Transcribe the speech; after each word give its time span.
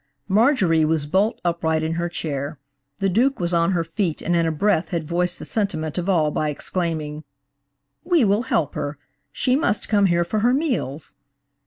Marjorie 0.27 0.83
was 0.83 1.05
bolt 1.05 1.39
upright 1.45 1.83
in 1.83 1.93
her 1.93 2.09
chair. 2.09 2.57
The 2.97 3.07
Duke 3.07 3.39
was 3.39 3.53
on 3.53 3.73
her 3.73 3.83
feet 3.83 4.19
and 4.19 4.35
in 4.35 4.47
a 4.47 4.51
breath 4.51 4.89
had 4.89 5.03
voiced 5.03 5.37
the 5.37 5.45
sentiment 5.45 5.99
of 5.99 6.09
all, 6.09 6.31
by 6.31 6.49
exclaiming, 6.49 7.23
"We 8.03 8.25
will 8.25 8.41
help 8.41 8.73
her! 8.73 8.97
She 9.31 9.55
must 9.55 9.89
come 9.89 10.07
here 10.07 10.25
for 10.25 10.39
her 10.39 10.55
meals!" 10.55 11.13